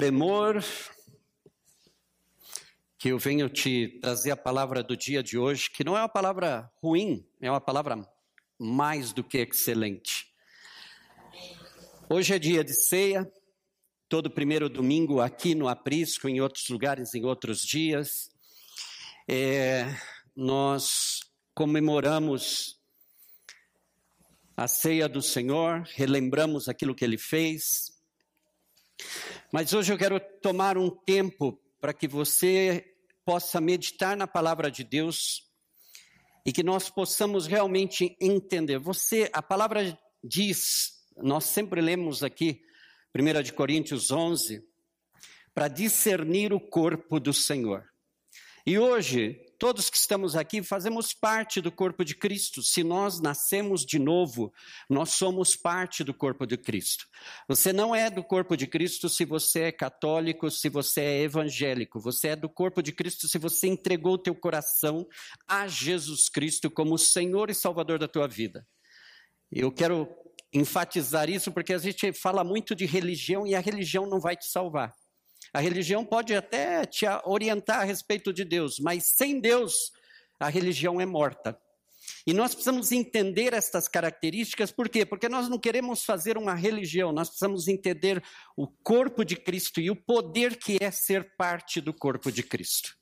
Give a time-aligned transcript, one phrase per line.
[0.00, 0.64] tremor
[2.98, 6.08] que eu venho te trazer a palavra do dia de hoje, que não é uma
[6.08, 8.10] palavra ruim, é uma palavra
[8.58, 10.32] mais do que excelente.
[12.08, 13.30] Hoje é dia de ceia,
[14.08, 18.30] todo primeiro domingo aqui no Aprisco, em outros lugares, em outros dias.
[19.28, 19.84] É,
[20.34, 22.80] nós comemoramos
[24.56, 27.89] a ceia do Senhor, relembramos aquilo que ele fez.
[29.52, 32.84] Mas hoje eu quero tomar um tempo para que você
[33.24, 35.48] possa meditar na palavra de Deus
[36.44, 38.78] e que nós possamos realmente entender.
[38.78, 42.62] Você, a palavra diz, nós sempre lemos aqui,
[43.14, 44.62] 1 de Coríntios 11,
[45.54, 47.84] para discernir o corpo do Senhor.
[48.66, 52.62] E hoje Todos que estamos aqui fazemos parte do corpo de Cristo.
[52.62, 54.50] Se nós nascemos de novo,
[54.88, 57.06] nós somos parte do corpo de Cristo.
[57.46, 62.00] Você não é do corpo de Cristo se você é católico, se você é evangélico.
[62.00, 65.06] Você é do corpo de Cristo se você entregou o teu coração
[65.46, 68.66] a Jesus Cristo como Senhor e Salvador da tua vida.
[69.52, 70.08] Eu quero
[70.54, 74.46] enfatizar isso porque a gente fala muito de religião e a religião não vai te
[74.46, 74.94] salvar.
[75.52, 79.74] A religião pode até te orientar a respeito de Deus, mas sem Deus,
[80.38, 81.58] a religião é morta.
[82.26, 85.04] E nós precisamos entender estas características, por quê?
[85.04, 88.22] Porque nós não queremos fazer uma religião, nós precisamos entender
[88.56, 92.96] o corpo de Cristo e o poder que é ser parte do corpo de Cristo.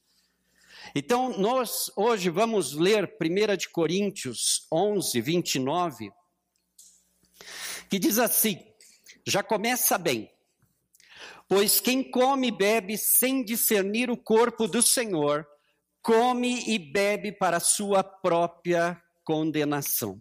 [0.94, 6.10] Então, nós hoje vamos ler 1 de Coríntios 11, 29,
[7.90, 8.58] que diz assim,
[9.26, 10.30] já começa bem.
[11.48, 15.46] Pois quem come e bebe sem discernir o corpo do Senhor,
[16.02, 20.20] come e bebe para sua própria condenação.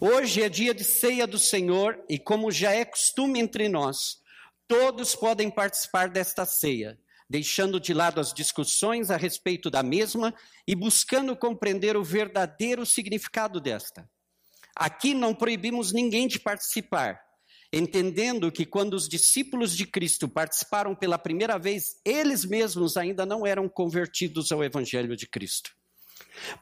[0.00, 4.18] Hoje é dia de ceia do Senhor e, como já é costume entre nós,
[4.66, 6.98] todos podem participar desta ceia,
[7.30, 10.34] deixando de lado as discussões a respeito da mesma
[10.66, 14.10] e buscando compreender o verdadeiro significado desta.
[14.74, 17.23] Aqui não proibimos ninguém de participar,
[17.76, 23.44] entendendo que quando os discípulos de Cristo participaram pela primeira vez, eles mesmos ainda não
[23.44, 25.74] eram convertidos ao Evangelho de Cristo.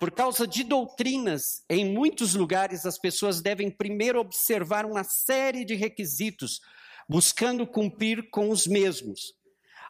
[0.01, 5.75] Por causa de doutrinas, em muitos lugares as pessoas devem primeiro observar uma série de
[5.75, 6.61] requisitos,
[7.09, 9.35] buscando cumprir com os mesmos.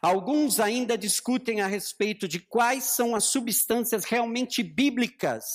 [0.01, 5.45] Alguns ainda discutem a respeito de quais são as substâncias realmente bíblicas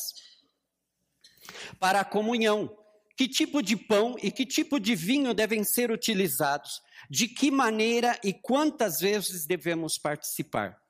[1.79, 2.75] para a comunhão,
[3.19, 6.81] que tipo de pão e que tipo de vinho devem ser utilizados?
[7.11, 10.81] De que maneira e quantas vezes devemos participar?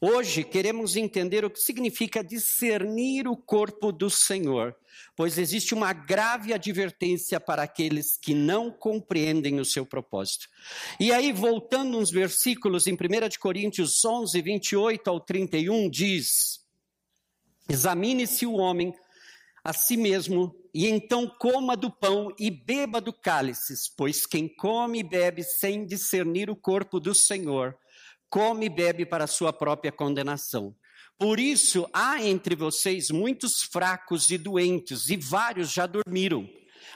[0.00, 4.74] Hoje queremos entender o que significa discernir o corpo do Senhor,
[5.14, 10.48] pois existe uma grave advertência para aqueles que não compreendem o seu propósito.
[10.98, 12.96] E aí, voltando uns versículos em 1
[13.38, 16.62] Coríntios 11, 28 ao 31, diz:
[17.68, 18.94] Examine-se o homem
[19.64, 25.00] a si mesmo, e então coma do pão e beba do cálice, pois quem come
[25.00, 27.76] e bebe sem discernir o corpo do Senhor,
[28.28, 30.74] come e bebe para sua própria condenação.
[31.18, 36.48] Por isso há entre vocês muitos fracos e doentes, e vários já dormiram.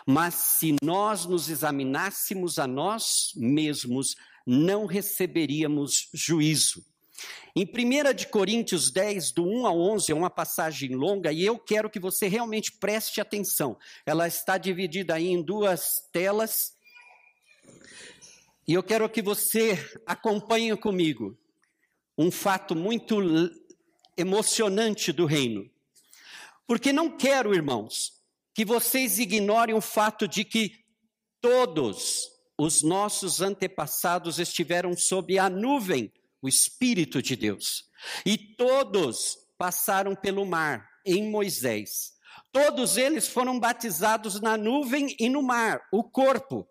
[0.04, 4.14] Mas se nós nos examinássemos a nós mesmos,
[4.46, 6.84] não receberíamos juízo.
[7.54, 11.58] Em 1 de Coríntios 10, do 1 ao 11, é uma passagem longa e eu
[11.58, 13.78] quero que você realmente preste atenção.
[14.04, 16.74] Ela está dividida aí em duas telas.
[18.68, 21.38] E eu quero que você acompanhe comigo
[22.18, 23.18] um fato muito
[24.16, 25.70] emocionante do reino.
[26.66, 28.12] Porque não quero, irmãos,
[28.54, 30.84] que vocês ignorem o fato de que
[31.40, 36.12] todos os nossos antepassados estiveram sob a nuvem
[36.46, 37.84] o Espírito de Deus.
[38.24, 42.12] E todos passaram pelo mar em Moisés.
[42.52, 46.66] Todos eles foram batizados na nuvem e no mar, o corpo.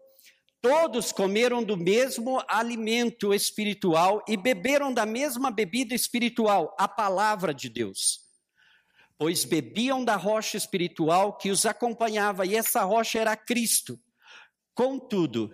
[0.62, 7.70] Todos comeram do mesmo alimento espiritual e beberam da mesma bebida espiritual, a palavra de
[7.70, 8.22] Deus.
[9.18, 14.00] Pois bebiam da rocha espiritual que os acompanhava, e essa rocha era Cristo.
[14.74, 15.52] Contudo,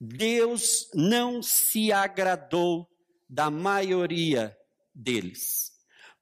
[0.00, 2.91] Deus não se agradou
[3.32, 4.54] da maioria
[4.94, 5.72] deles.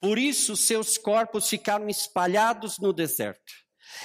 [0.00, 3.52] Por isso, seus corpos ficaram espalhados no deserto.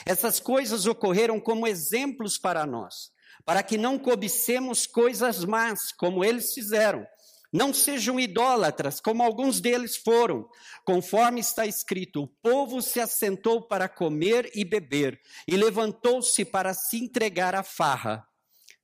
[0.08, 3.12] Essas coisas ocorreram como exemplos para nós,
[3.46, 7.06] para que não cobicemos coisas más, como eles fizeram.
[7.54, 10.50] Não sejam idólatras, como alguns deles foram.
[10.84, 16.98] Conforme está escrito: o povo se assentou para comer e beber, e levantou-se para se
[16.98, 18.28] entregar à farra.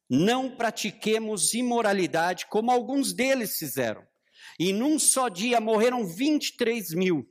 [0.07, 4.10] não pratiquemos imoralidade como alguns deles fizeram.
[4.63, 7.27] E num só dia morreram 23 mil.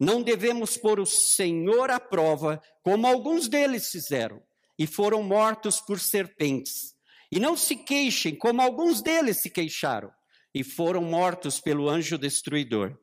[0.00, 4.42] Não devemos pôr o Senhor à prova, como alguns deles fizeram,
[4.78, 6.94] e foram mortos por serpentes.
[7.30, 10.10] E não se queixem, como alguns deles se queixaram,
[10.54, 12.96] e foram mortos pelo anjo destruidor.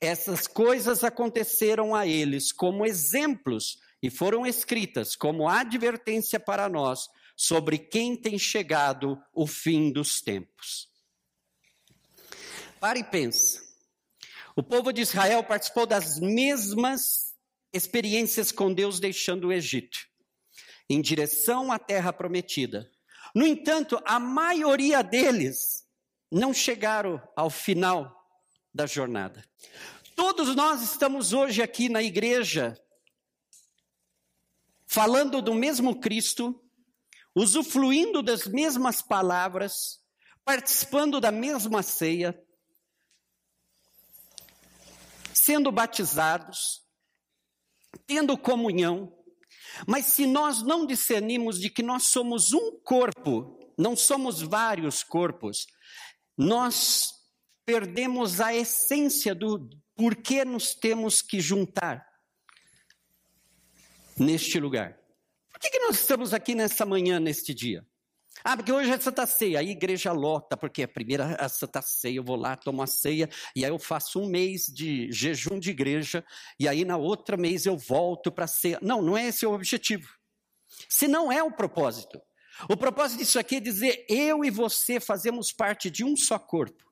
[0.00, 7.06] Essas coisas aconteceram a eles como exemplos e foram escritas como advertência para nós
[7.36, 10.87] sobre quem tem chegado o fim dos tempos.
[12.80, 13.60] Pare e pense.
[14.54, 17.34] O povo de Israel participou das mesmas
[17.72, 19.98] experiências com Deus deixando o Egito,
[20.88, 22.90] em direção à terra prometida.
[23.34, 25.86] No entanto, a maioria deles
[26.30, 28.14] não chegaram ao final
[28.72, 29.44] da jornada.
[30.14, 32.76] Todos nós estamos hoje aqui na igreja
[34.86, 36.60] falando do mesmo Cristo,
[37.34, 40.00] usufruindo das mesmas palavras,
[40.44, 42.40] participando da mesma ceia,
[45.48, 46.82] sendo batizados,
[48.06, 49.16] tendo comunhão,
[49.86, 55.66] mas se nós não discernimos de que nós somos um corpo, não somos vários corpos,
[56.36, 57.14] nós
[57.64, 62.06] perdemos a essência do porquê nos temos que juntar
[64.18, 64.98] neste lugar.
[65.50, 67.87] Por que, que nós estamos aqui nessa manhã, neste dia?
[68.44, 72.16] Ah, porque hoje é Santa Ceia, a igreja lota, porque a primeira a Santa Ceia,
[72.16, 75.70] eu vou lá, tomo a ceia, e aí eu faço um mês de jejum de
[75.70, 76.24] igreja,
[76.58, 78.78] e aí na outra mês eu volto para a ceia.
[78.82, 80.08] Não, não é esse o objetivo.
[80.88, 82.20] Se não é o propósito.
[82.68, 86.84] O propósito disso aqui é dizer, eu e você fazemos parte de um só corpo.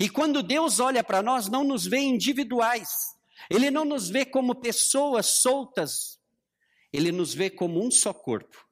[0.00, 2.90] E quando Deus olha para nós, não nos vê individuais.
[3.50, 6.18] Ele não nos vê como pessoas soltas.
[6.92, 8.64] Ele nos vê como um só corpo.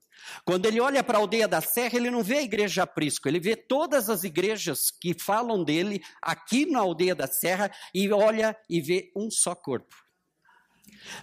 [0.45, 3.41] Quando ele olha para a aldeia da Serra, ele não vê a igreja aprisco, ele
[3.41, 8.81] vê todas as igrejas que falam dele aqui na aldeia da Serra e olha e
[8.81, 9.95] vê um só corpo.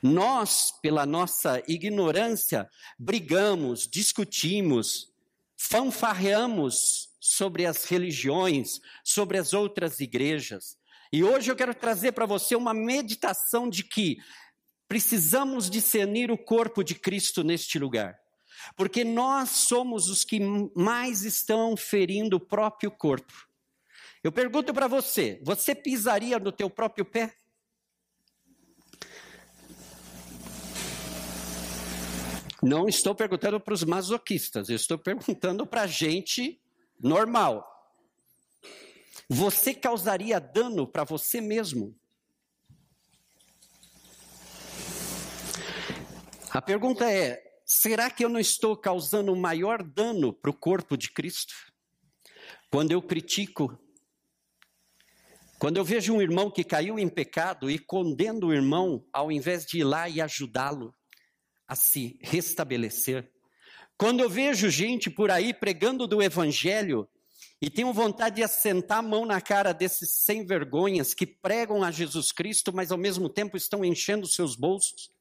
[0.02, 5.12] Nós, pela nossa ignorância, brigamos, discutimos,
[5.58, 10.78] fanfarreamos sobre as religiões, sobre as outras igrejas.
[11.12, 14.18] E hoje eu quero trazer para você uma meditação de que
[14.88, 18.18] precisamos discernir o corpo de Cristo neste lugar.
[18.76, 20.40] Porque nós somos os que
[20.76, 23.48] mais estão ferindo o próprio corpo.
[24.24, 27.34] Eu pergunto para você, você pisaria no teu próprio pé?
[32.62, 36.62] Não estou perguntando para os masoquistas, eu estou perguntando para gente
[37.00, 37.66] normal.
[39.30, 41.96] Você causaria dano para você mesmo?
[46.50, 51.12] A pergunta é: será que eu não estou causando maior dano para o corpo de
[51.12, 51.54] Cristo?
[52.72, 53.78] Quando eu critico,
[55.60, 59.68] quando eu vejo um irmão que caiu em pecado e condeno o irmão, ao invés
[59.68, 60.92] de ir lá e ajudá-lo
[61.68, 63.32] a se restabelecer.
[63.96, 67.08] Quando eu vejo gente por aí pregando do evangelho
[67.62, 71.92] e tenho vontade de assentar a mão na cara desses sem vergonhas que pregam a
[71.92, 75.12] Jesus Cristo, mas ao mesmo tempo estão enchendo seus bolsos,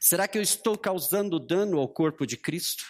[0.00, 2.84] Será que eu estou causando dano ao corpo de Cristo?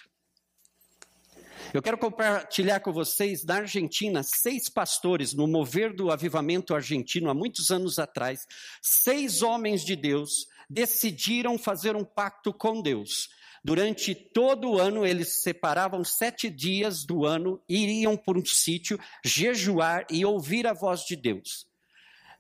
[1.74, 7.34] Eu quero compartilhar com vocês, na Argentina, seis pastores, no mover do avivamento argentino, há
[7.34, 8.46] muitos anos atrás,
[8.80, 13.28] seis homens de Deus decidiram fazer um pacto com Deus.
[13.64, 20.06] Durante todo o ano, eles separavam sete dias do ano, iriam por um sítio, jejuar
[20.08, 21.66] e ouvir a voz de Deus.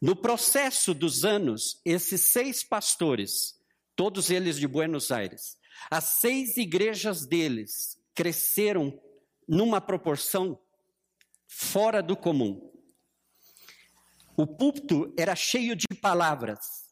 [0.00, 3.55] No processo dos anos, esses seis pastores
[3.96, 5.56] todos eles de Buenos Aires.
[5.90, 8.98] As seis igrejas deles cresceram
[9.48, 10.58] numa proporção
[11.46, 12.72] fora do comum.
[14.36, 16.86] O púlpito era cheio de palavras.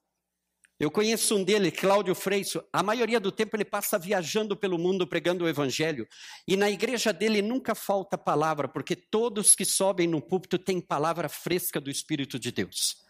[0.80, 2.62] Eu conheço um dele, Cláudio Freixo.
[2.72, 6.08] A maioria do tempo ele passa viajando pelo mundo pregando o evangelho.
[6.48, 11.28] E na igreja dele nunca falta palavra, porque todos que sobem no púlpito têm palavra
[11.28, 13.04] fresca do Espírito de Deus.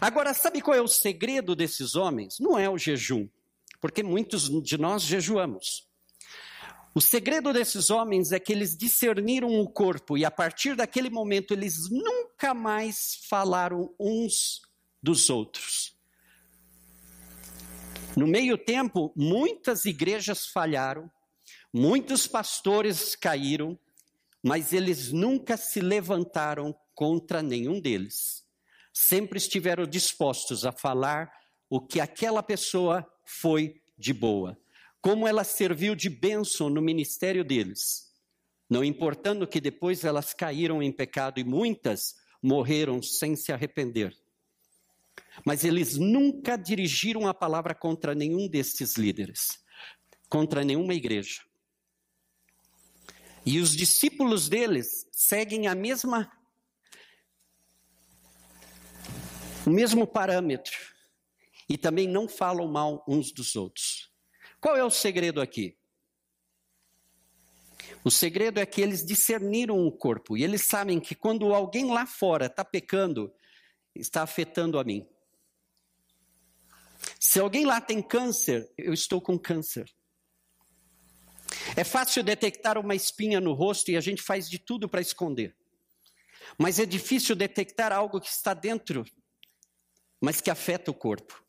[0.00, 2.38] Agora, sabe qual é o segredo desses homens?
[2.38, 3.28] Não é o jejum,
[3.86, 5.86] porque muitos de nós jejuamos.
[6.92, 11.52] O segredo desses homens é que eles discerniram o corpo e a partir daquele momento
[11.52, 14.62] eles nunca mais falaram uns
[15.00, 15.96] dos outros.
[18.16, 21.08] No meio tempo, muitas igrejas falharam,
[21.72, 23.78] muitos pastores caíram,
[24.42, 28.46] mas eles nunca se levantaram contra nenhum deles
[28.96, 31.30] sempre estiveram dispostos a falar
[31.68, 34.56] o que aquela pessoa foi de boa,
[35.02, 38.06] como ela serviu de bênção no ministério deles.
[38.68, 44.16] não importando que depois elas caíram em pecado e muitas morreram sem se arrepender.
[45.44, 49.62] Mas eles nunca dirigiram a palavra contra nenhum destes líderes,
[50.28, 51.42] contra nenhuma igreja.
[53.44, 56.30] E os discípulos deles seguem a mesma
[59.64, 60.95] o mesmo parâmetro
[61.68, 64.10] e também não falam mal uns dos outros.
[64.60, 65.76] Qual é o segredo aqui?
[68.04, 72.06] O segredo é que eles discerniram o corpo e eles sabem que quando alguém lá
[72.06, 73.32] fora está pecando,
[73.94, 75.06] está afetando a mim.
[77.20, 79.92] Se alguém lá tem câncer, eu estou com câncer.
[81.76, 85.56] É fácil detectar uma espinha no rosto e a gente faz de tudo para esconder.
[86.58, 89.04] Mas é difícil detectar algo que está dentro,
[90.20, 91.45] mas que afeta o corpo.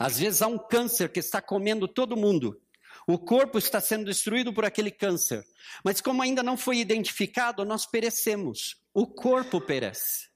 [0.00, 2.58] Às vezes há um câncer que está comendo todo mundo.
[3.06, 5.44] O corpo está sendo destruído por aquele câncer.
[5.84, 8.76] Mas como ainda não foi identificado, nós perecemos.
[8.94, 10.30] O corpo perece.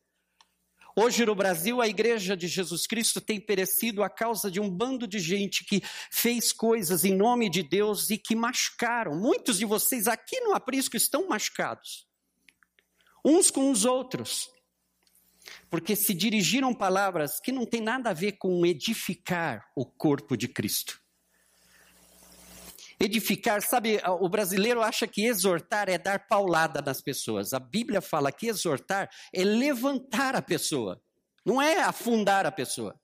[0.95, 5.07] Hoje no Brasil, a igreja de Jesus Cristo tem perecido a causa de um bando
[5.07, 9.17] de gente que fez coisas em nome de Deus e que machucaram.
[9.17, 12.07] Muitos de vocês aqui no aprisco estão machucados,
[13.25, 14.51] uns com os outros,
[15.71, 20.49] porque se dirigiram palavras que não têm nada a ver com edificar o corpo de
[20.49, 21.01] Cristo.
[22.99, 27.53] Edificar, sabe, o brasileiro acha que exortar é dar paulada nas pessoas.
[27.53, 31.03] A Bíblia fala que exortar é levantar a pessoa,
[31.45, 32.99] não é afundar a pessoa.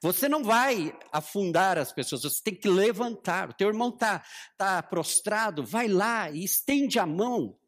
[0.00, 3.50] Você não vai afundar as pessoas, você tem que levantar.
[3.50, 4.22] O teu irmão está
[4.56, 7.58] tá prostrado, vai lá e estende a mão,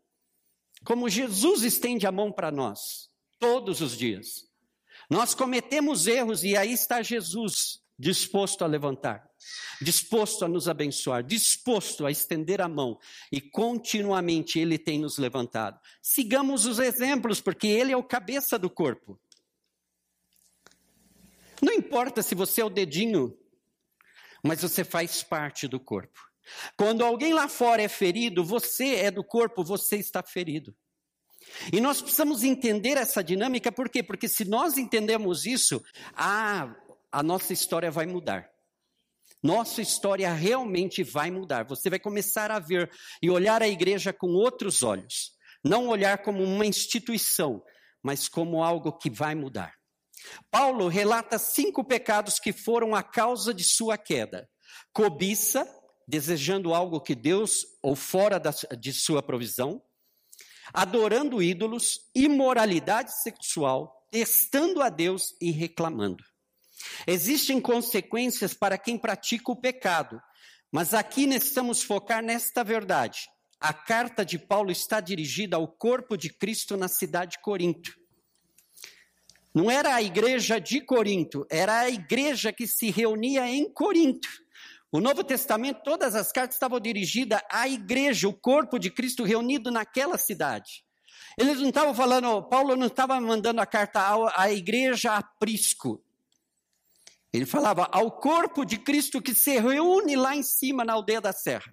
[0.85, 3.10] como Jesus estende a mão para nós,
[3.41, 4.49] todos os dias.
[5.09, 9.31] Nós cometemos erros e aí está Jesus disposto a levantar
[9.81, 12.99] disposto a nos abençoar, disposto a estender a mão,
[13.33, 15.81] e continuamente Ele tem nos levantado.
[16.03, 19.19] Sigamos os exemplos, porque Ele é o cabeça do corpo.
[21.63, 23.37] Não importa se você é o dedinho,
[24.43, 26.21] mas você faz parte do corpo.
[26.77, 30.75] Quando alguém lá fora é ferido, você é do corpo, você está ferido.
[31.73, 34.03] E nós precisamos entender essa dinâmica, por quê?
[34.03, 35.83] Porque se nós entendemos isso,
[36.15, 36.75] ah,
[37.11, 38.51] a nossa história vai mudar
[39.43, 41.65] nossa história realmente vai mudar.
[41.65, 42.91] Você vai começar a ver
[43.23, 45.33] e olhar a igreja com outros olhos.
[45.65, 47.63] Não olhar como uma instituição,
[48.03, 49.75] mas como algo que vai mudar.
[50.51, 54.49] Paulo relata cinco pecados que foram a causa de sua queda:
[54.93, 55.67] cobiça,
[56.07, 59.83] desejando algo que Deus ou fora da, de sua provisão,
[60.73, 66.25] adorando ídolos, imoralidade sexual, testando a Deus e reclamando.
[67.07, 70.21] Existem consequências para quem pratica o pecado,
[70.73, 73.29] mas aqui necessitamos focar nesta verdade.
[73.61, 77.93] A carta de Paulo está dirigida ao corpo de Cristo na cidade de Corinto.
[79.53, 84.29] Não era a igreja de Corinto, era a igreja que se reunia em Corinto.
[84.93, 89.71] O Novo Testamento, todas as cartas estavam dirigidas à igreja, o corpo de Cristo reunido
[89.71, 90.85] naquela cidade.
[91.39, 94.03] Eles não estavam falando, Paulo não estava mandando a carta
[94.35, 96.03] à igreja aprisco.
[97.33, 101.33] Ele falava ao corpo de Cristo que se reúne lá em cima na aldeia da
[101.33, 101.73] serra.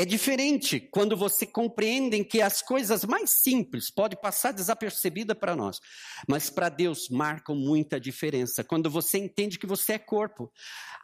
[0.00, 5.80] É diferente quando você compreende que as coisas mais simples podem passar desapercebida para nós,
[6.28, 8.62] mas para Deus marcam muita diferença.
[8.62, 10.52] Quando você entende que você é corpo,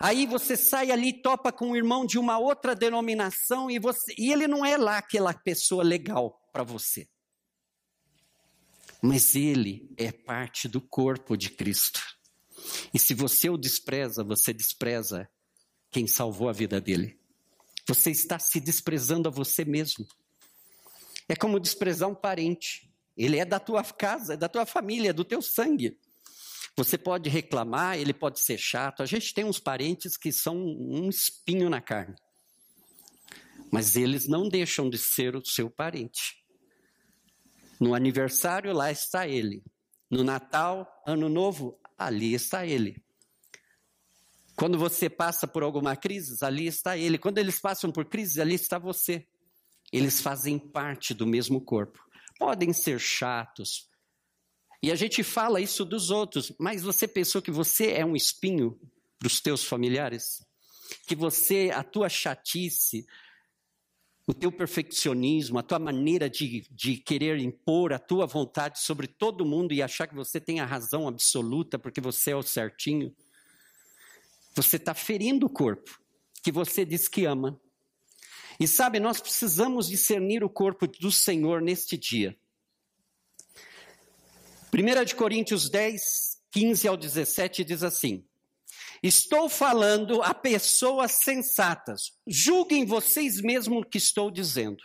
[0.01, 4.31] aí você sai ali, topa com um irmão de uma outra denominação e, você, e
[4.31, 7.09] ele não é lá aquela pessoa legal para você
[9.03, 12.01] mas ele é parte do corpo de Cristo.
[12.95, 15.29] E se você o despreza, você despreza
[15.91, 17.21] quem salvou a vida dele.
[17.87, 20.07] Você está se desprezando a você mesmo.
[21.29, 22.91] É como desprezar um parente.
[23.17, 25.99] Ele é da tua casa, é da tua família, é do teu sangue.
[26.77, 29.03] Você pode reclamar, ele pode ser chato.
[29.03, 32.17] A gente tem uns parentes que são um espinho na carne.
[33.71, 36.43] Mas eles não deixam de ser o seu parente.
[37.79, 39.63] No aniversário, lá está ele.
[40.11, 43.04] No Natal, Ano Novo, ali está ele.
[44.57, 47.19] Quando você passa por alguma crise, ali está ele.
[47.19, 49.27] Quando eles passam por crise, ali está você.
[49.93, 52.05] Eles fazem parte do mesmo corpo.
[52.39, 53.89] Podem ser chatos.
[54.83, 58.79] E a gente fala isso dos outros, mas você pensou que você é um espinho
[59.19, 60.47] para os teus familiares?
[61.07, 63.07] Que você, a tua chatice,
[64.27, 69.45] o teu perfeccionismo, a tua maneira de, de querer impor a tua vontade sobre todo
[69.45, 73.15] mundo e achar que você tem a razão absoluta porque você é o certinho,
[74.55, 76.01] você está ferindo o corpo.
[76.43, 77.59] que você diz que ama.
[78.61, 82.39] E sabe, nós precisamos discernir o corpo do Senhor neste dia.
[84.73, 86.03] 1 de Coríntios 10,
[86.51, 88.27] 15 ao 17 diz assim:
[89.03, 92.13] Estou falando a pessoas sensatas.
[92.27, 94.83] Julguem vocês mesmos o que estou dizendo.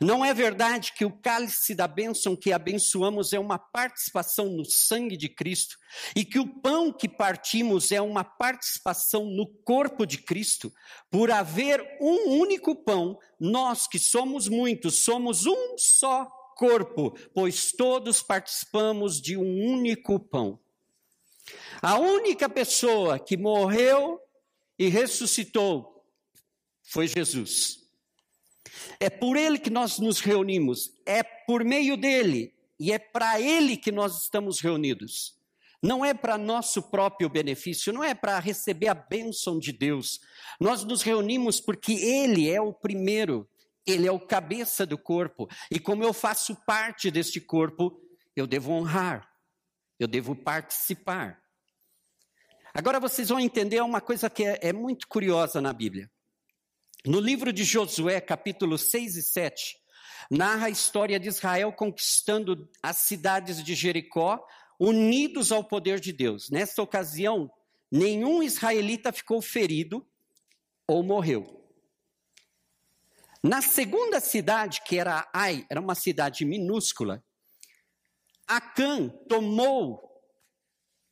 [0.00, 5.16] Não é verdade que o cálice da bênção que abençoamos é uma participação no sangue
[5.16, 5.76] de Cristo
[6.14, 10.72] e que o pão que partimos é uma participação no corpo de Cristo?
[11.10, 18.22] Por haver um único pão, nós que somos muitos, somos um só corpo, pois todos
[18.22, 20.58] participamos de um único pão.
[21.82, 24.20] A única pessoa que morreu
[24.78, 26.04] e ressuscitou
[26.82, 27.83] foi Jesus.
[28.98, 33.76] É por ele que nós nos reunimos, é por meio dele e é para ele
[33.76, 35.34] que nós estamos reunidos.
[35.82, 40.20] Não é para nosso próprio benefício, não é para receber a bênção de Deus.
[40.58, 43.46] Nós nos reunimos porque ele é o primeiro,
[43.86, 45.46] ele é o cabeça do corpo.
[45.70, 48.00] E como eu faço parte deste corpo,
[48.34, 49.28] eu devo honrar,
[49.98, 51.38] eu devo participar.
[52.72, 56.10] Agora vocês vão entender uma coisa que é, é muito curiosa na Bíblia.
[57.06, 59.76] No livro de Josué, capítulo 6 e 7,
[60.30, 64.42] narra a história de Israel conquistando as cidades de Jericó,
[64.80, 66.48] unidos ao poder de Deus.
[66.48, 67.52] Nesta ocasião,
[67.92, 70.06] nenhum israelita ficou ferido
[70.88, 71.62] ou morreu.
[73.42, 77.22] Na segunda cidade, que era Ai, era uma cidade minúscula,
[78.46, 80.10] Acã tomou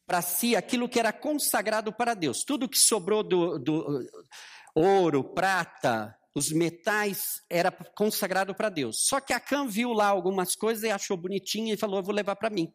[0.06, 2.44] para si aquilo que era consagrado para Deus.
[2.44, 4.06] Tudo que sobrou do, do
[4.74, 9.06] ouro, prata, os metais era consagrado para Deus.
[9.06, 12.36] Só que Acã viu lá algumas coisas e achou bonitinha e falou: Eu vou levar
[12.36, 12.72] para mim.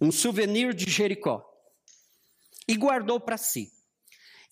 [0.00, 1.44] Um souvenir de Jericó.
[2.68, 3.70] E guardou para si.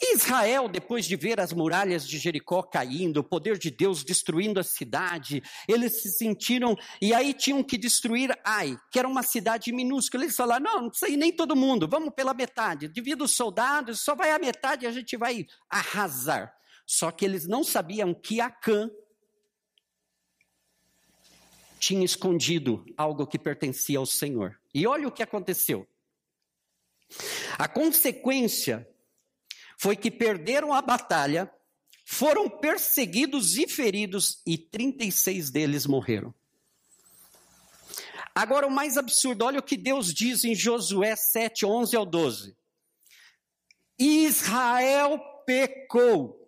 [0.01, 4.63] Israel, depois de ver as muralhas de Jericó caindo, o poder de Deus destruindo a
[4.63, 10.25] cidade, eles se sentiram, e aí tinham que destruir Ai, que era uma cidade minúscula.
[10.25, 14.01] Eles falaram: não, não precisa ir nem todo mundo, vamos pela metade, divida os soldados,
[14.01, 16.55] só vai a metade e a gente vai arrasar.
[16.87, 18.91] Só que eles não sabiam que Acã
[21.79, 24.59] tinha escondido algo que pertencia ao Senhor.
[24.73, 25.87] E olha o que aconteceu.
[27.59, 28.89] A consequência
[29.79, 31.51] foi que perderam a batalha,
[32.05, 36.35] foram perseguidos e feridos, e 36 deles morreram.
[38.35, 42.57] Agora, o mais absurdo, olha o que Deus diz em Josué 7, 11 ao 12.
[43.99, 46.39] Israel pecou,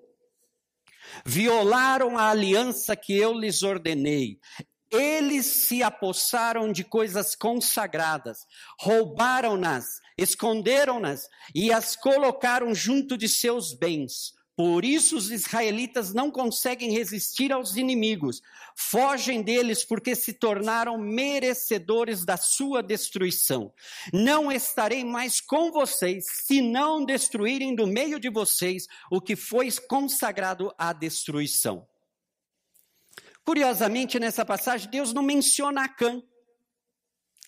[1.25, 4.39] violaram a aliança que eu lhes ordenei,
[4.91, 8.39] eles se apossaram de coisas consagradas,
[8.79, 14.35] roubaram-nas, esconderam-nas e as colocaram junto de seus bens.
[14.57, 18.43] Por isso os israelitas não conseguem resistir aos inimigos,
[18.77, 23.73] fogem deles porque se tornaram merecedores da sua destruição.
[24.13, 29.73] Não estarei mais com vocês se não destruírem do meio de vocês o que foi
[29.89, 31.89] consagrado à destruição.
[33.43, 36.23] Curiosamente, nessa passagem, Deus não menciona Acã,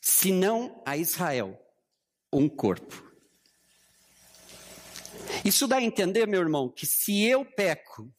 [0.00, 1.60] senão a Israel,
[2.32, 3.12] um corpo.
[5.44, 8.12] Isso dá a entender, meu irmão, que se eu peco,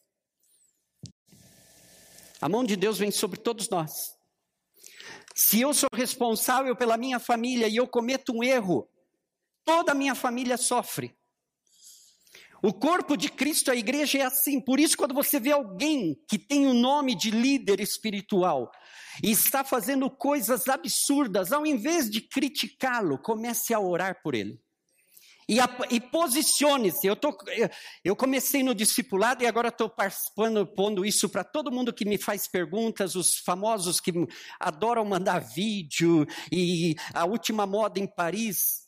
[2.41, 4.17] a mão de Deus vem sobre todos nós.
[5.33, 8.87] Se eu sou responsável pela minha família e eu cometo um erro,
[9.63, 11.15] toda a minha família sofre.
[12.63, 14.61] O corpo de Cristo, a igreja, é assim.
[14.61, 18.71] Por isso, quando você vê alguém que tem o nome de líder espiritual
[19.21, 24.57] e está fazendo coisas absurdas, ao invés de criticá-lo, comece a orar por ele.
[25.49, 25.57] E,
[25.93, 27.05] e posicione-se.
[27.05, 27.69] Eu, eu,
[28.01, 32.17] eu, comecei no discipulado e agora estou participando, pondo isso para todo mundo que me
[32.17, 34.13] faz perguntas, os famosos que
[34.57, 38.82] adoram mandar vídeo, e a última moda em Paris,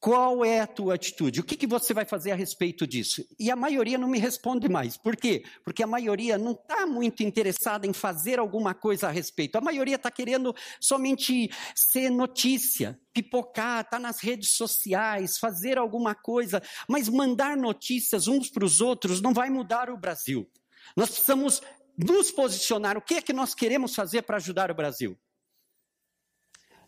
[0.00, 1.40] qual é a tua atitude?
[1.40, 3.22] O que, que você vai fazer a respeito disso?
[3.38, 4.96] E a maioria não me responde mais.
[4.96, 5.44] Por quê?
[5.62, 9.56] Porque a maioria não está muito interessada em fazer alguma coisa a respeito.
[9.56, 16.14] A maioria está querendo somente ser notícia, pipocar, estar tá nas redes sociais, fazer alguma
[16.14, 16.62] coisa.
[16.88, 20.50] Mas mandar notícias uns para os outros não vai mudar o Brasil.
[20.96, 21.60] Nós precisamos
[21.98, 22.96] nos posicionar.
[22.96, 25.18] O que é que nós queremos fazer para ajudar o Brasil?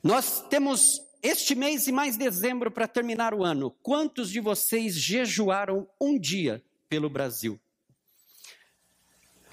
[0.03, 5.89] Nós temos este mês e mais dezembro para terminar o ano, quantos de vocês jejuaram
[6.01, 7.61] um dia pelo Brasil?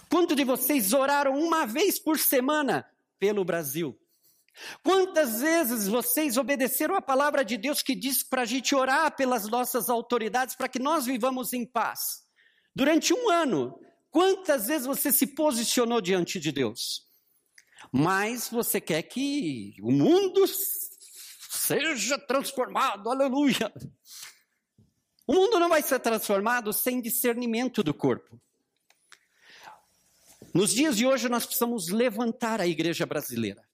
[0.10, 3.96] Quantos de vocês oraram uma vez por semana pelo Brasil?
[4.84, 9.48] Quantas vezes vocês obedeceram a palavra de Deus que diz para a gente orar pelas
[9.48, 12.24] nossas autoridades para que nós vivamos em paz?
[12.76, 13.80] Durante um ano,
[14.10, 17.08] quantas vezes você se posicionou diante de Deus?
[17.92, 20.46] Mas você quer que o mundo
[21.50, 23.74] seja transformado, aleluia.
[25.26, 28.40] O mundo não vai ser transformado sem discernimento do corpo.
[30.54, 33.68] Nos dias de hoje, nós precisamos levantar a igreja brasileira.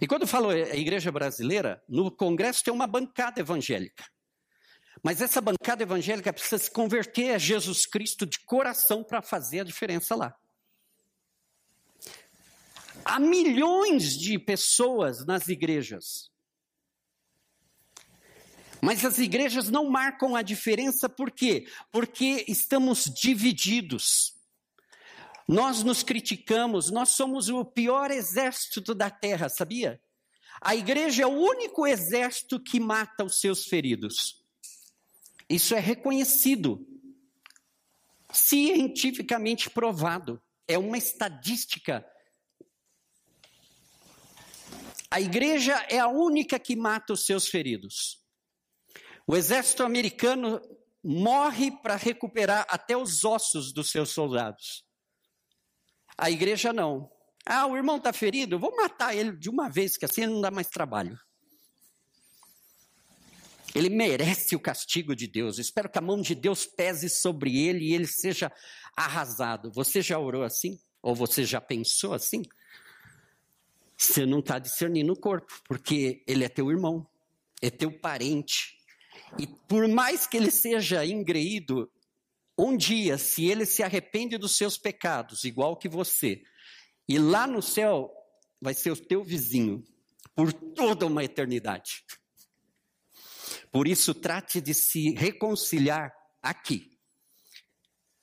[0.00, 4.04] E quando falo a igreja brasileira, no Congresso tem uma bancada evangélica.
[5.02, 9.64] Mas essa bancada evangélica precisa se converter a Jesus Cristo de coração para fazer a
[9.64, 10.36] diferença lá.
[13.08, 16.28] Há milhões de pessoas nas igrejas.
[18.82, 21.68] Mas as igrejas não marcam a diferença por quê?
[21.92, 24.34] Porque estamos divididos.
[25.46, 30.02] Nós nos criticamos, nós somos o pior exército da terra, sabia?
[30.60, 34.44] A igreja é o único exército que mata os seus feridos.
[35.48, 36.84] Isso é reconhecido,
[38.32, 40.42] cientificamente provado.
[40.66, 42.04] É uma estadística.
[45.10, 48.22] A igreja é a única que mata os seus feridos.
[49.26, 50.60] O exército americano
[51.02, 54.84] morre para recuperar até os ossos dos seus soldados.
[56.18, 57.10] A igreja não.
[57.44, 60.50] Ah, o irmão está ferido, vou matar ele de uma vez, que assim não dá
[60.50, 61.16] mais trabalho.
[63.72, 65.58] Ele merece o castigo de Deus.
[65.58, 68.50] espero que a mão de Deus pese sobre ele e ele seja
[68.96, 69.70] arrasado.
[69.72, 70.80] Você já orou assim?
[71.02, 72.42] Ou você já pensou assim?
[73.96, 77.06] Você não está discernindo o corpo, porque ele é teu irmão,
[77.62, 78.76] é teu parente.
[79.38, 81.90] E por mais que ele seja engreído,
[82.58, 86.42] um dia, se ele se arrepende dos seus pecados, igual que você,
[87.08, 88.10] e lá no céu
[88.60, 89.84] vai ser o teu vizinho
[90.34, 92.04] por toda uma eternidade.
[93.70, 96.98] Por isso, trate de se reconciliar aqui,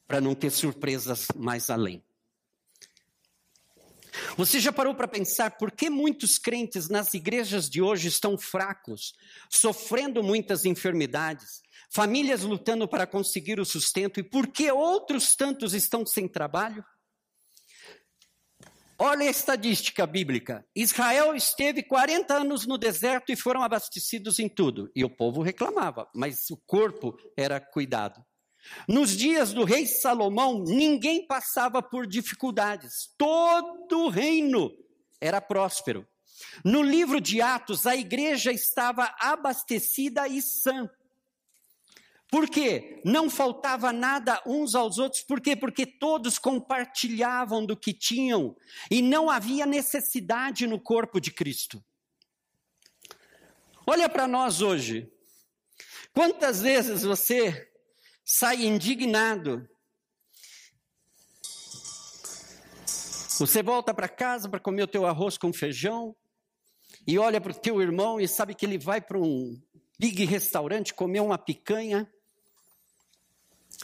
[0.08, 2.04] para não ter surpresas mais além.
[4.38, 9.14] Você já parou para pensar por que muitos crentes nas igrejas de hoje estão fracos,
[9.50, 16.06] sofrendo muitas enfermidades, famílias lutando para conseguir o sustento e por que outros tantos estão
[16.06, 16.84] sem trabalho?
[19.00, 20.66] Olha a estadística bíblica.
[20.76, 24.92] Israel esteve 40 anos no deserto e foram abastecidos em tudo.
[24.96, 28.24] E o povo reclamava, mas o corpo era cuidado.
[28.88, 33.14] Nos dias do rei Salomão, ninguém passava por dificuldades.
[33.18, 34.72] Todo o reino
[35.20, 36.08] era próspero.
[36.64, 40.90] No livro de Atos, a igreja estava abastecida e sã.
[42.30, 43.00] Por quê?
[43.06, 45.22] Não faltava nada uns aos outros.
[45.22, 45.56] Por quê?
[45.56, 48.56] Porque todos compartilhavam do que tinham
[48.90, 51.84] e não havia necessidade no corpo de Cristo.
[53.86, 55.12] Olha para nós hoje.
[56.12, 57.72] Quantas vezes você
[58.24, 59.68] sai indignado?
[63.40, 66.16] Você volta para casa para comer o teu arroz com feijão
[67.06, 69.60] e olha para o teu irmão e sabe que ele vai para um
[70.00, 72.12] big restaurante comer uma picanha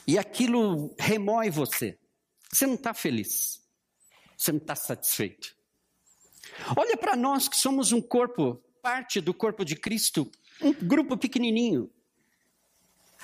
[0.07, 1.97] e aquilo remói você.
[2.51, 3.61] Você não está feliz.
[4.37, 5.55] Você não está satisfeito.
[6.75, 11.91] Olha para nós que somos um corpo, parte do corpo de Cristo, um grupo pequenininho.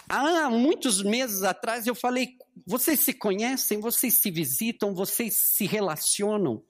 [0.07, 6.63] Há muitos meses atrás eu falei: vocês se conhecem, vocês se visitam, vocês se relacionam.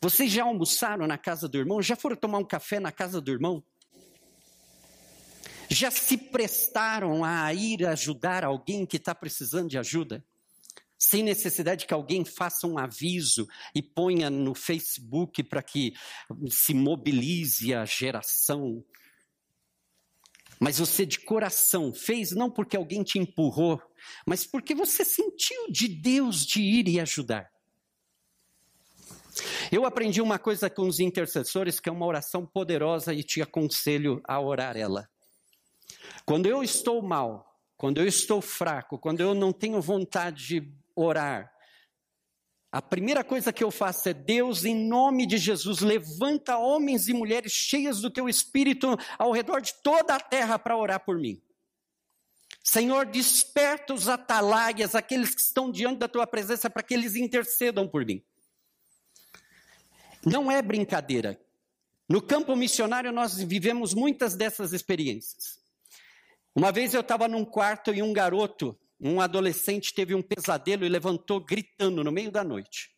[0.00, 1.80] Vocês já almoçaram na casa do irmão?
[1.80, 3.62] Já foram tomar um café na casa do irmão?
[5.70, 10.24] Já se prestaram a ir ajudar alguém que está precisando de ajuda?
[10.98, 15.94] Sem necessidade que alguém faça um aviso e ponha no Facebook para que
[16.50, 18.84] se mobilize a geração.
[20.62, 23.82] Mas você de coração fez não porque alguém te empurrou,
[24.24, 27.50] mas porque você sentiu de Deus de ir e ajudar.
[29.72, 34.22] Eu aprendi uma coisa com os intercessores que é uma oração poderosa e te aconselho
[34.22, 35.10] a orar ela.
[36.24, 41.51] Quando eu estou mal, quando eu estou fraco, quando eu não tenho vontade de orar,
[42.72, 47.12] a primeira coisa que eu faço é: Deus, em nome de Jesus, levanta homens e
[47.12, 51.40] mulheres cheias do teu espírito ao redor de toda a terra para orar por mim.
[52.64, 57.86] Senhor, desperta os atalaias, aqueles que estão diante da tua presença, para que eles intercedam
[57.86, 58.22] por mim.
[60.24, 61.38] Não é brincadeira.
[62.08, 65.60] No campo missionário, nós vivemos muitas dessas experiências.
[66.54, 70.88] Uma vez eu estava num quarto e um garoto, um adolescente, teve um pesadelo e
[70.88, 72.90] levantou gritando no meio da noite.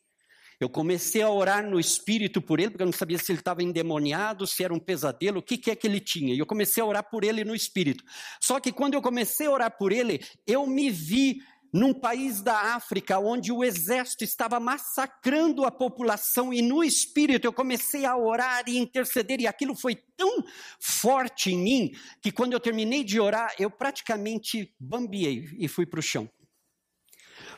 [0.61, 3.63] Eu comecei a orar no espírito por ele, porque eu não sabia se ele estava
[3.63, 6.35] endemoniado, se era um pesadelo, o que, que é que ele tinha.
[6.35, 8.05] E eu comecei a orar por ele no espírito.
[8.41, 11.41] Só que quando eu comecei a orar por ele, eu me vi
[11.75, 17.53] num país da África onde o exército estava massacrando a população e no espírito eu
[17.53, 20.45] comecei a orar e interceder e aquilo foi tão
[20.79, 25.99] forte em mim que quando eu terminei de orar eu praticamente bambiei e fui para
[25.99, 26.31] o chão.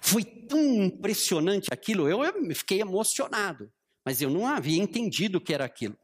[0.00, 2.20] Foi tão impressionante aquilo, eu,
[2.54, 3.70] fiquei emocionado,
[4.02, 5.98] mas eu não havia entendido o que era aquilo.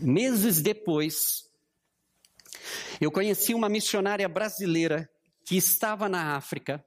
[0.00, 1.48] Meses depois,
[3.00, 5.08] eu conheci uma missionária brasileira
[5.44, 6.84] que estava na África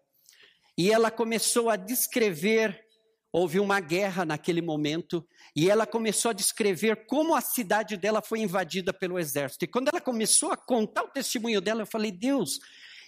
[0.78, 2.84] e ela começou a descrever.
[3.32, 8.40] Houve uma guerra naquele momento e ela começou a descrever como a cidade dela foi
[8.40, 9.66] invadida pelo exército.
[9.66, 12.60] E quando ela começou a contar o testemunho dela, eu falei: Deus,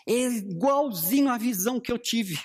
[0.06, 2.38] é igualzinho a visão que eu tive.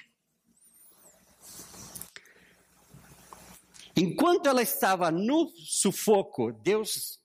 [3.97, 7.21] Enquanto ela estava no sufoco, Deus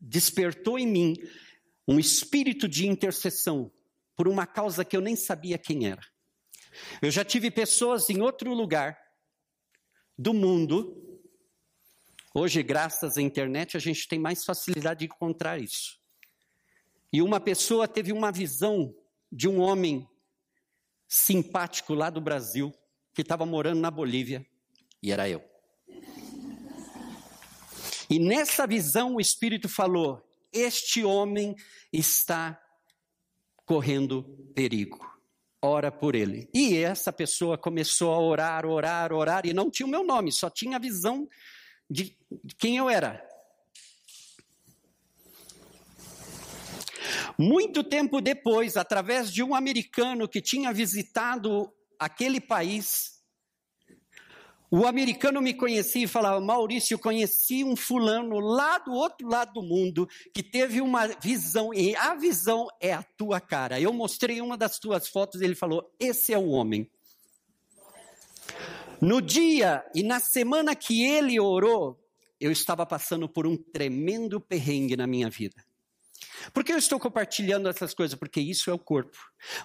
[0.00, 1.14] despertou em mim
[1.86, 3.70] um espírito de intercessão
[4.18, 6.02] por uma causa que eu nem sabia quem era.
[7.00, 8.98] Eu já tive pessoas em outro lugar
[10.18, 11.22] do mundo.
[12.34, 16.00] Hoje, graças à internet, a gente tem mais facilidade de encontrar isso.
[17.12, 18.92] E uma pessoa teve uma visão
[19.30, 20.04] de um homem
[21.06, 22.74] simpático lá do Brasil,
[23.14, 24.44] que estava morando na Bolívia,
[25.00, 25.44] e era eu.
[28.10, 31.54] E nessa visão o Espírito falou: Este homem
[31.92, 32.60] está
[33.68, 34.22] correndo
[34.54, 34.98] perigo.
[35.60, 36.48] Ora por ele.
[36.54, 40.48] E essa pessoa começou a orar, orar, orar, e não tinha o meu nome, só
[40.48, 41.28] tinha a visão
[41.90, 42.16] de
[42.56, 43.22] quem eu era.
[47.38, 53.17] Muito tempo depois, através de um americano que tinha visitado aquele país,
[54.70, 59.54] o americano me conhecia e falava: Maurício, eu conheci um fulano lá do outro lado
[59.54, 63.80] do mundo que teve uma visão, e a visão é a tua cara.
[63.80, 66.90] Eu mostrei uma das tuas fotos e ele falou: Esse é o homem.
[69.00, 71.98] No dia e na semana que ele orou,
[72.40, 75.67] eu estava passando por um tremendo perrengue na minha vida.
[76.52, 78.18] Por que eu estou compartilhando essas coisas?
[78.18, 79.16] Porque isso é o corpo.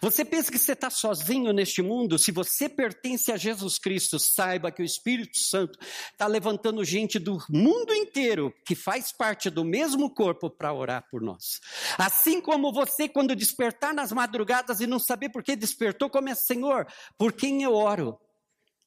[0.02, 2.18] Você pensa que você está sozinho neste mundo?
[2.18, 5.78] Se você pertence a Jesus Cristo, saiba que o Espírito Santo
[6.12, 11.22] está levantando gente do mundo inteiro que faz parte do mesmo corpo para orar por
[11.22, 11.60] nós.
[11.98, 16.88] Assim como você, quando despertar nas madrugadas e não saber por que despertou, começa, Senhor,
[17.18, 18.20] por quem eu oro?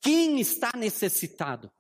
[0.01, 1.71] Quem está necessitado?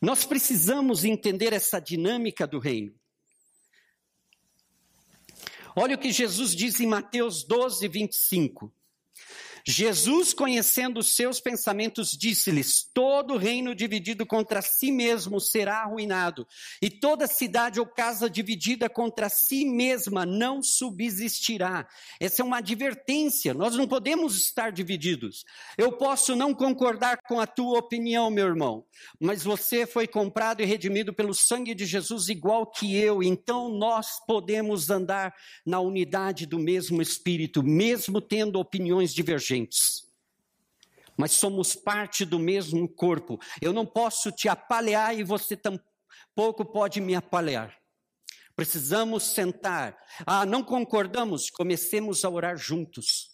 [0.00, 2.99] Nós precisamos entender essa dinâmica do reino.
[5.76, 8.72] Olha o que Jesus diz em Mateus 12, 25.
[9.66, 16.46] Jesus, conhecendo os seus pensamentos, disse-lhes: Todo reino dividido contra si mesmo será arruinado,
[16.80, 21.86] e toda cidade ou casa dividida contra si mesma não subsistirá.
[22.18, 25.44] Essa é uma advertência, nós não podemos estar divididos.
[25.76, 28.84] Eu posso não concordar com a tua opinião, meu irmão,
[29.20, 34.24] mas você foi comprado e redimido pelo sangue de Jesus, igual que eu, então nós
[34.26, 35.34] podemos andar
[35.66, 40.04] na unidade do mesmo Espírito, mesmo tendo opiniões divergentes gente.
[41.16, 43.38] Mas somos parte do mesmo corpo.
[43.60, 47.76] Eu não posso te apalear e você tampouco pode me apalear.
[48.54, 49.96] Precisamos sentar.
[50.24, 51.50] Ah, não concordamos?
[51.50, 53.30] Comecemos a orar juntos.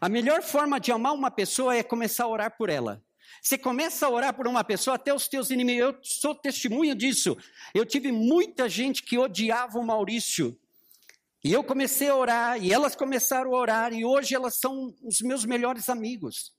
[0.00, 3.02] A melhor forma de amar uma pessoa é começar a orar por ela.
[3.42, 5.82] Você começa a orar por uma pessoa, até os teus inimigos.
[5.82, 7.36] Eu sou testemunha disso.
[7.74, 10.58] Eu tive muita gente que odiava o Maurício.
[11.42, 15.20] E eu comecei a orar, e elas começaram a orar, e hoje elas são os
[15.20, 16.54] meus melhores amigos.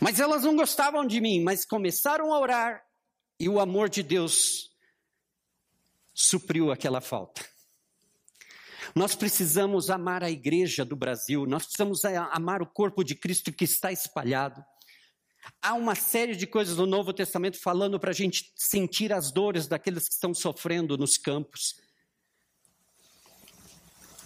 [0.00, 2.84] Mas elas não gostavam de mim, mas começaram a orar,
[3.40, 4.70] e o amor de Deus
[6.14, 7.44] supriu aquela falta.
[8.94, 13.64] Nós precisamos amar a igreja do Brasil, nós precisamos amar o corpo de Cristo que
[13.64, 14.62] está espalhado.
[15.60, 19.66] Há uma série de coisas no Novo Testamento falando para a gente sentir as dores
[19.66, 21.80] daqueles que estão sofrendo nos campos.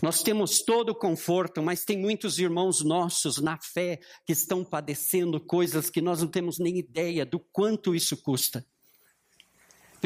[0.03, 5.41] Nós temos todo o conforto, mas tem muitos irmãos nossos na fé que estão padecendo
[5.41, 8.65] coisas que nós não temos nem ideia do quanto isso custa.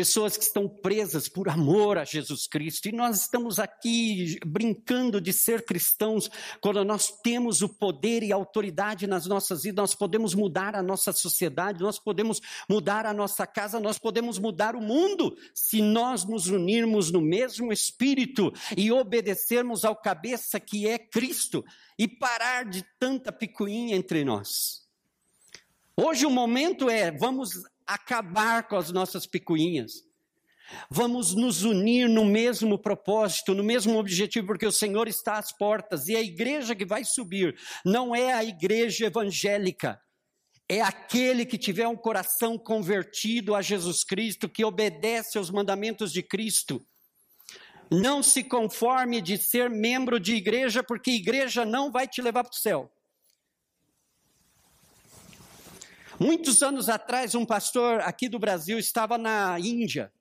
[0.01, 2.89] Pessoas que estão presas por amor a Jesus Cristo.
[2.89, 8.35] E nós estamos aqui brincando de ser cristãos, quando nós temos o poder e a
[8.35, 13.47] autoridade nas nossas vidas, nós podemos mudar a nossa sociedade, nós podemos mudar a nossa
[13.47, 19.85] casa, nós podemos mudar o mundo, se nós nos unirmos no mesmo espírito e obedecermos
[19.85, 21.63] ao cabeça que é Cristo
[21.99, 24.81] e parar de tanta picuinha entre nós.
[25.95, 27.51] Hoje o momento é, vamos
[27.94, 30.05] acabar com as nossas picuinhas.
[30.88, 36.07] Vamos nos unir no mesmo propósito, no mesmo objetivo, porque o Senhor está às portas
[36.07, 40.00] e a igreja que vai subir não é a igreja evangélica,
[40.68, 46.22] é aquele que tiver um coração convertido a Jesus Cristo, que obedece aos mandamentos de
[46.22, 46.81] Cristo.
[47.90, 52.53] Não se conforme de ser membro de igreja, porque igreja não vai te levar para
[52.53, 52.88] o céu.
[56.21, 60.13] Muitos anos atrás, um pastor aqui do Brasil estava na Índia.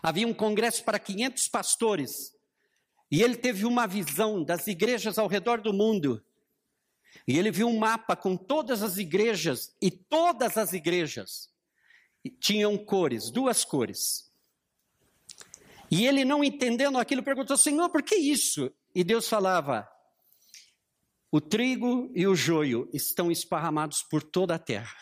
[0.00, 2.32] Havia um congresso para 500 pastores.
[3.10, 6.24] E ele teve uma visão das igrejas ao redor do mundo.
[7.26, 11.50] E ele viu um mapa com todas as igrejas, e todas as igrejas
[12.38, 14.30] tinham cores, duas cores.
[15.90, 18.70] E ele, não entendendo aquilo, perguntou: Senhor, por que isso?
[18.94, 19.88] E Deus falava:
[21.34, 24.94] o trigo e o joio estão esparramados por toda a terra.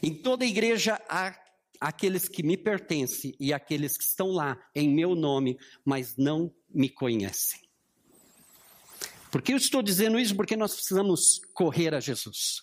[0.00, 1.36] Em toda a igreja há
[1.80, 6.88] aqueles que me pertencem e aqueles que estão lá em meu nome, mas não me
[6.88, 7.60] conhecem.
[9.32, 10.36] Por que eu estou dizendo isso?
[10.36, 12.62] Porque nós precisamos correr a Jesus.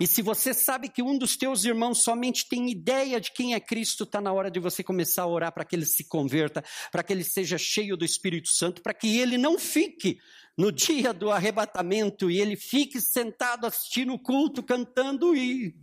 [0.00, 3.60] E se você sabe que um dos teus irmãos somente tem ideia de quem é
[3.60, 7.02] Cristo, está na hora de você começar a orar para que ele se converta, para
[7.02, 10.18] que ele seja cheio do Espírito Santo, para que ele não fique
[10.56, 15.74] no dia do arrebatamento e ele fique sentado assistindo o culto, cantando e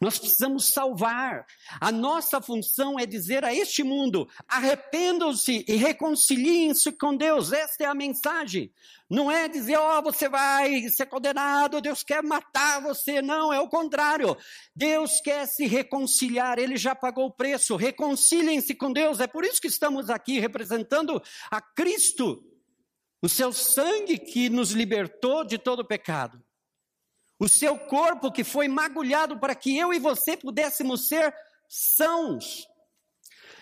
[0.00, 1.44] nós precisamos salvar.
[1.80, 7.52] A nossa função é dizer a este mundo: arrependam-se e reconciliem-se com Deus.
[7.52, 8.72] Esta é a mensagem.
[9.10, 13.20] Não é dizer, ó, oh, você vai ser condenado, Deus quer matar você.
[13.22, 14.36] Não, é o contrário.
[14.76, 17.74] Deus quer se reconciliar, ele já pagou o preço.
[17.74, 19.18] Reconciliem-se com Deus.
[19.18, 22.44] É por isso que estamos aqui representando a Cristo,
[23.20, 26.40] o seu sangue que nos libertou de todo pecado
[27.38, 31.34] o seu corpo que foi magulhado para que eu e você pudéssemos ser
[31.68, 32.66] sãos.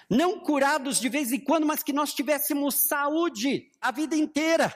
[0.08, 4.74] Não curados de vez em quando, mas que nós tivéssemos saúde a vida inteira.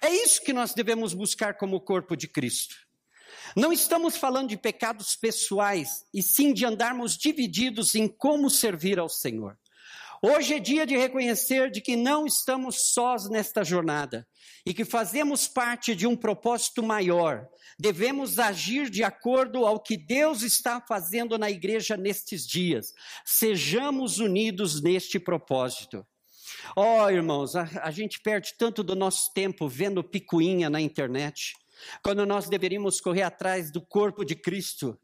[0.00, 2.76] É isso que nós devemos buscar como corpo de Cristo.
[3.56, 9.08] Não estamos falando de pecados pessoais, e sim de andarmos divididos em como servir ao
[9.08, 9.58] Senhor.
[10.20, 14.26] Hoje é dia de reconhecer de que não estamos sós nesta jornada
[14.66, 17.46] e que fazemos parte de um propósito maior.
[17.78, 22.92] Devemos agir de acordo ao que Deus está fazendo na igreja nestes dias.
[23.24, 26.04] Sejamos unidos neste propósito.
[26.74, 31.54] Oh, irmãos, a, a gente perde tanto do nosso tempo vendo picuinha na internet,
[32.02, 34.98] quando nós deveríamos correr atrás do corpo de Cristo.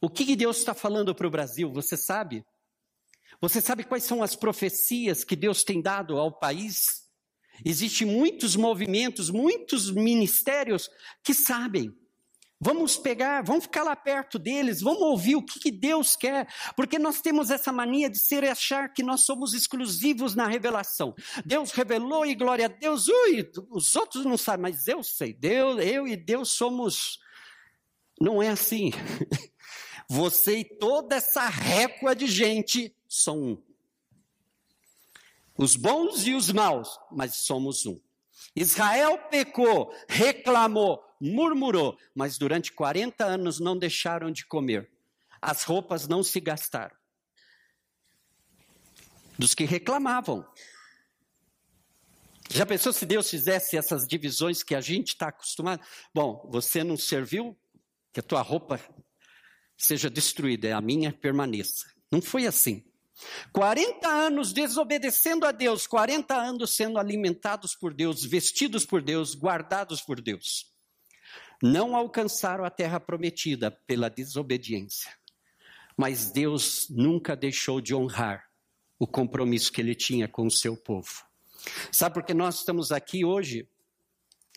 [0.00, 1.72] O que, que Deus está falando para o Brasil?
[1.72, 2.44] Você sabe?
[3.44, 7.04] Você sabe quais são as profecias que Deus tem dado ao país?
[7.62, 10.88] Existem muitos movimentos, muitos ministérios
[11.22, 11.94] que sabem.
[12.58, 16.98] Vamos pegar, vamos ficar lá perto deles, vamos ouvir o que, que Deus quer, porque
[16.98, 21.14] nós temos essa mania de ser achar que nós somos exclusivos na revelação.
[21.44, 25.84] Deus revelou e glória a Deus, ui, os outros não sabem, mas eu sei, Deus,
[25.84, 27.18] eu e Deus somos.
[28.18, 28.90] Não é assim.
[30.08, 33.62] Você e toda essa récua de gente são um.
[35.56, 38.00] Os bons e os maus, mas somos um.
[38.56, 44.90] Israel pecou, reclamou, murmurou, mas durante 40 anos não deixaram de comer.
[45.40, 46.96] As roupas não se gastaram.
[49.38, 50.46] Dos que reclamavam.
[52.50, 55.82] Já pensou se Deus fizesse essas divisões que a gente está acostumado?
[56.12, 57.56] Bom, você não serviu,
[58.12, 58.80] que a tua roupa
[59.76, 61.92] seja destruída, a minha permaneça.
[62.10, 62.84] Não foi assim.
[63.52, 70.00] 40 anos desobedecendo a Deus, 40 anos sendo alimentados por Deus, vestidos por Deus, guardados
[70.00, 70.72] por Deus.
[71.62, 75.16] Não alcançaram a terra prometida pela desobediência.
[75.96, 78.50] Mas Deus nunca deixou de honrar
[78.98, 81.24] o compromisso que ele tinha com o seu povo.
[81.92, 83.68] Sabe por que nós estamos aqui hoje?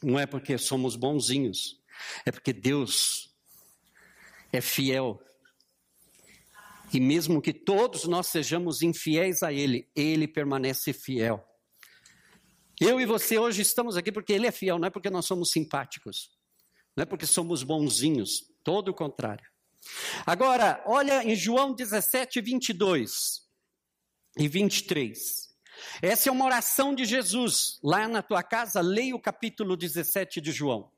[0.01, 1.79] Não é porque somos bonzinhos,
[2.25, 3.33] é porque Deus
[4.51, 5.21] é fiel
[6.93, 11.45] e mesmo que todos nós sejamos infiéis a Ele, Ele permanece fiel.
[12.79, 15.51] Eu e você hoje estamos aqui porque Ele é fiel, não é porque nós somos
[15.51, 16.31] simpáticos,
[16.95, 19.45] não é porque somos bonzinhos, todo o contrário.
[20.25, 23.41] Agora, olha em João 17, 22
[24.37, 25.47] e 23.
[26.01, 27.79] Essa é uma oração de Jesus.
[27.83, 30.91] Lá na tua casa, leia o capítulo 17 de João.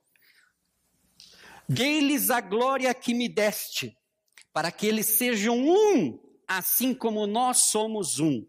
[1.67, 3.95] Dei-lhes a glória que me deste,
[4.54, 8.45] para que eles sejam um, assim como nós somos um.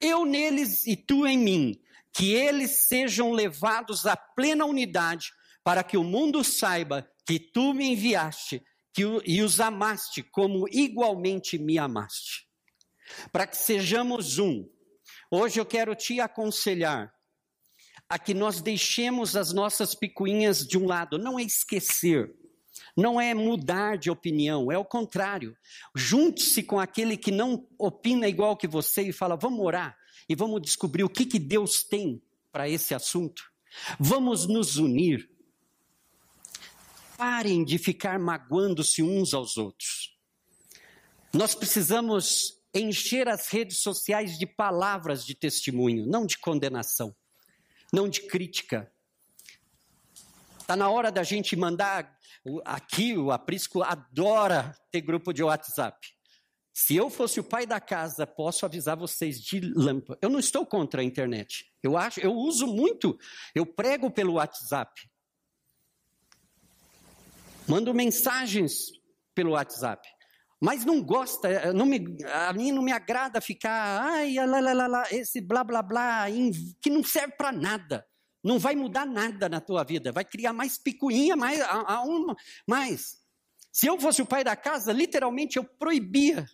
[0.00, 1.80] Eu neles e tu em mim,
[2.12, 5.32] que eles sejam levados à plena unidade,
[5.62, 11.58] para que o mundo saiba que tu me enviaste que, e os amaste como igualmente
[11.58, 12.46] me amaste.
[13.32, 14.68] Para que sejamos um.
[15.30, 17.12] Hoje eu quero te aconselhar
[18.08, 22.34] a que nós deixemos as nossas picuinhas de um lado, não é esquecer,
[22.98, 25.56] não é mudar de opinião, é o contrário.
[25.94, 29.96] Junte-se com aquele que não opina igual que você e fala: vamos orar
[30.28, 32.20] e vamos descobrir o que, que Deus tem
[32.50, 33.44] para esse assunto.
[34.00, 35.30] Vamos nos unir.
[37.16, 40.18] Parem de ficar magoando-se uns aos outros.
[41.32, 47.14] Nós precisamos encher as redes sociais de palavras de testemunho, não de condenação,
[47.92, 48.92] não de crítica.
[50.58, 52.17] Está na hora da gente mandar.
[52.64, 56.08] Aqui o aprisco adora ter grupo de WhatsApp.
[56.72, 60.18] Se eu fosse o pai da casa, posso avisar vocês de lâmpada.
[60.22, 61.66] Eu não estou contra a internet.
[61.82, 63.18] Eu acho, eu uso muito.
[63.52, 65.10] Eu prego pelo WhatsApp.
[67.66, 68.92] Mando mensagens
[69.34, 70.08] pelo WhatsApp.
[70.60, 75.04] Mas não gosta, não me, a mim não me agrada ficar, ai, lá, lá, lá,
[75.10, 76.26] esse blá, blá, blá,
[76.80, 78.06] que não serve para nada.
[78.42, 80.12] Não vai mudar nada na tua vida.
[80.12, 82.36] Vai criar mais picuinha, mais, a, a uma,
[82.66, 83.18] mais.
[83.72, 86.48] Se eu fosse o pai da casa, literalmente eu proibia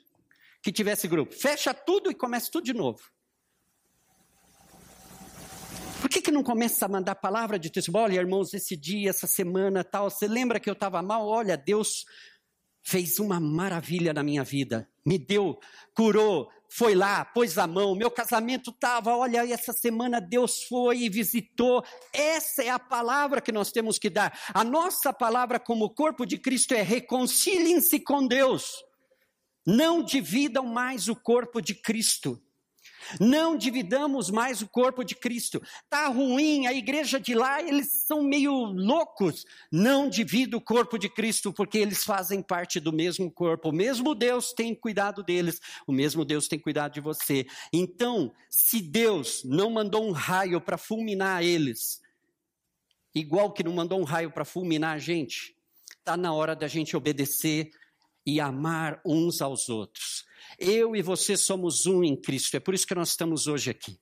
[0.63, 1.35] que tivesse grupo.
[1.35, 3.01] Fecha tudo e começa tudo de novo.
[6.01, 8.05] Por que, que não começa a mandar palavra de testemunho?
[8.05, 11.27] Olha, irmãos, esse dia, essa semana, tal, você lembra que eu estava mal?
[11.27, 12.05] Olha, Deus
[12.85, 14.89] fez uma maravilha na minha vida.
[15.05, 15.59] Me deu,
[15.95, 17.95] curou, foi lá, pôs a mão.
[17.95, 21.85] Meu casamento estava, olha, essa semana Deus foi e visitou.
[22.13, 24.39] Essa é a palavra que nós temos que dar.
[24.53, 28.85] A nossa palavra como corpo de Cristo é reconciliem-se com Deus.
[29.67, 32.43] Não dividam mais o corpo de Cristo.
[33.21, 35.63] Não dividamos mais o corpo de Cristo.
[35.89, 39.45] Tá ruim, a igreja de lá, eles são meio loucos.
[39.71, 43.69] Não divida o corpo de Cristo, porque eles fazem parte do mesmo corpo.
[43.69, 47.47] O mesmo Deus tem cuidado deles, o mesmo Deus tem cuidado de você.
[47.73, 52.03] Então, se Deus não mandou um raio para fulminar eles,
[53.15, 55.57] igual que não mandou um raio para fulminar a gente,
[55.99, 57.71] está na hora da gente obedecer
[58.27, 60.25] e amar uns aos outros.
[60.59, 63.99] Eu e você somos um em Cristo, é por isso que nós estamos hoje aqui.